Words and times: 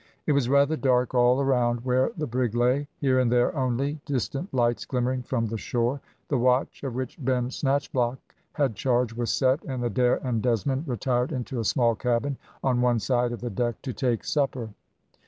It 0.25 0.31
was 0.31 0.49
rather 0.49 0.75
dark 0.75 1.13
all 1.13 1.39
around 1.41 1.85
where 1.85 2.09
the 2.17 2.25
brig 2.25 2.55
lay; 2.55 2.87
here 2.97 3.19
and 3.19 3.31
there 3.31 3.55
only, 3.55 3.99
distant 4.07 4.51
lights 4.51 4.83
glimmering 4.83 5.21
from 5.21 5.45
the 5.45 5.59
shore. 5.59 6.01
The 6.27 6.39
watch, 6.39 6.81
of 6.83 6.95
which 6.95 7.23
Ben 7.23 7.49
Snatchblock 7.51 8.17
had 8.53 8.73
charge, 8.73 9.13
was 9.13 9.31
set, 9.31 9.63
and 9.65 9.83
Adair 9.83 10.15
and 10.25 10.41
Desmond 10.41 10.87
retired 10.87 11.31
into 11.31 11.59
a 11.59 11.63
small 11.63 11.93
cabin 11.93 12.37
on 12.63 12.81
one 12.81 12.97
side 12.97 13.31
of 13.31 13.41
the 13.41 13.51
deck 13.51 13.79
to 13.83 13.93
take 13.93 14.23
supper. 14.23 14.69